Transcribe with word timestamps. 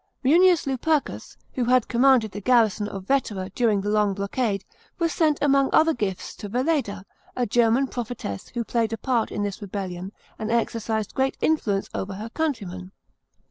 Munius 0.25 0.65
Lupercus, 0.65 1.37
who 1.53 1.65
had 1.65 1.87
commanded 1.87 2.31
the 2.31 2.41
garrison 2.41 2.87
of 2.87 3.03
Vetera 3.03 3.51
during 3.53 3.81
the 3.81 3.89
long 3.91 4.15
blockade, 4.15 4.65
was 4.97 5.13
sent 5.13 5.37
among 5.43 5.69
other 5.71 5.93
gifts 5.93 6.33
to 6.37 6.49
Veleda,* 6.49 7.05
a 7.35 7.45
German 7.45 7.85
prophetess 7.85 8.47
who 8.55 8.63
played 8.63 8.93
a 8.93 8.97
part 8.97 9.31
in 9.31 9.43
this 9.43 9.61
rebellion, 9.61 10.11
and 10.39 10.49
exercised 10.51 11.13
great 11.13 11.37
influence 11.39 11.87
over 11.93 12.15
her 12.15 12.29
countrymen. 12.31 12.91